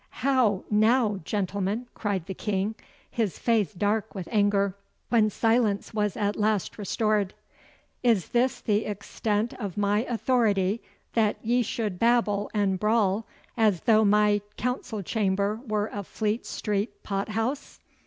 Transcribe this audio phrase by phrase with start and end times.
[0.25, 2.73] 'How now, gentlemen?' cried the King,
[3.11, 4.75] his face dark with anger,
[5.09, 7.35] when silence was at last restored.
[8.01, 10.81] 'Is this the extent of my authority
[11.13, 17.03] that ye should babble and brawl as though my council chamber were a Fleet Street
[17.03, 17.79] pot house?